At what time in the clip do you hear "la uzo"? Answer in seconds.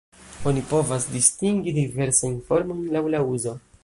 3.17-3.55